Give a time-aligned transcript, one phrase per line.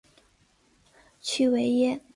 [1.21, 2.01] 屈维耶。